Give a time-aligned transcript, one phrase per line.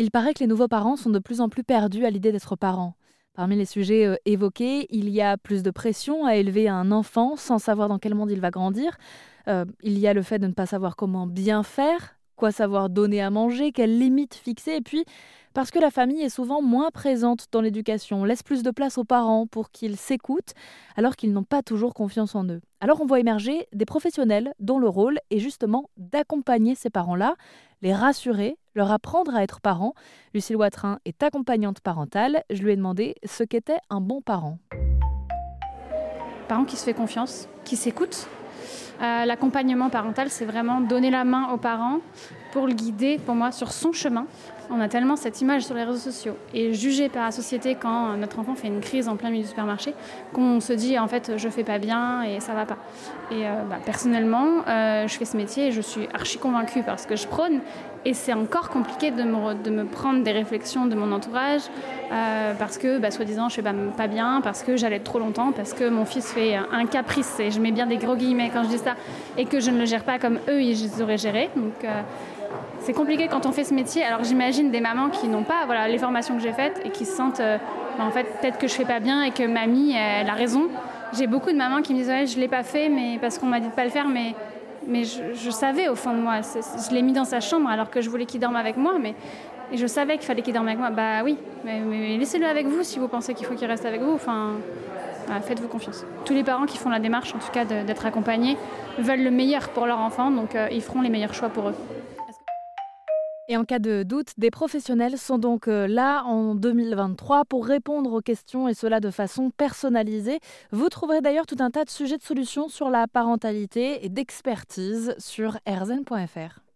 [0.00, 2.56] Il paraît que les nouveaux parents sont de plus en plus perdus à l'idée d'être
[2.56, 2.94] parents.
[3.34, 7.36] Parmi les sujets euh, évoqués, il y a plus de pression à élever un enfant
[7.36, 8.96] sans savoir dans quel monde il va grandir.
[9.46, 12.88] Euh, il y a le fait de ne pas savoir comment bien faire, quoi savoir
[12.88, 15.04] donner à manger, quelles limites fixer, et puis
[15.52, 19.04] parce que la famille est souvent moins présente dans l'éducation, laisse plus de place aux
[19.04, 20.54] parents pour qu'ils s'écoutent,
[20.96, 22.62] alors qu'ils n'ont pas toujours confiance en eux.
[22.80, 27.34] Alors on voit émerger des professionnels dont le rôle est justement d'accompagner ces parents-là,
[27.82, 29.92] les rassurer, leur apprendre à être parents.
[30.32, 32.42] Lucille Watrin est accompagnante parentale.
[32.48, 34.58] Je lui ai demandé ce qu'était un bon parent.
[36.48, 38.28] Parent qui se fait confiance, qui s'écoute.
[39.00, 42.00] Euh, l'accompagnement parental, c'est vraiment donner la main aux parents
[42.52, 44.26] pour le guider, pour moi, sur son chemin.
[44.72, 48.16] On a tellement cette image sur les réseaux sociaux et jugé par la société quand
[48.16, 49.94] notre enfant fait une crise en plein milieu du supermarché,
[50.32, 52.76] qu'on se dit en fait je fais pas bien et ça va pas.
[53.32, 57.04] Et euh, bah, personnellement, euh, je fais ce métier et je suis archi convaincue parce
[57.04, 57.60] que je prône
[58.04, 61.62] et c'est encore compliqué de me, prendre des réflexions de mon entourage
[62.12, 65.74] euh, parce que, bah, soi-disant, je fais pas, bien, parce que j'allais trop longtemps, parce
[65.74, 68.68] que mon fils fait un caprice, et je mets bien des gros guillemets quand je
[68.70, 68.94] dis ça,
[69.36, 71.50] et que je ne le gère pas comme eux, ils auraient géré.
[71.54, 71.84] Donc,
[72.80, 74.02] c'est compliqué quand on fait ce métier.
[74.04, 77.04] Alors j'imagine des mamans qui n'ont pas voilà, les formations que j'ai faites et qui
[77.04, 77.58] se sentent, euh,
[77.98, 80.68] bah, en fait, peut-être que je fais pas bien et que mamie, elle a raison.
[81.12, 83.46] J'ai beaucoup de mamans qui me disent ouais, je l'ai pas fait, mais parce qu'on
[83.46, 84.34] m'a dit de pas le faire, mais
[84.86, 86.40] mais je, savais au fond de moi.
[86.40, 89.14] Je l'ai mis dans sa chambre alors que je voulais qu'il dorme avec moi, mais
[89.72, 90.90] et je savais qu'il fallait qu'il dorme avec moi.
[90.90, 94.12] Bah oui, mais, laissez-le avec vous si vous pensez qu'il faut qu'il reste avec vous.
[94.12, 94.54] Enfin,
[95.28, 96.04] bah, faites-vous confiance.
[96.24, 98.56] Tous les parents qui font la démarche, en tout cas d'être accompagnés,
[98.98, 101.74] veulent le meilleur pour leur enfant, donc euh, ils feront les meilleurs choix pour eux.
[103.50, 108.12] Et en cas de doute, des professionnels sont donc euh, là en 2023 pour répondre
[108.12, 110.38] aux questions et cela de façon personnalisée.
[110.70, 115.16] Vous trouverez d'ailleurs tout un tas de sujets de solutions sur la parentalité et d'expertise
[115.18, 116.69] sur rzn.fr.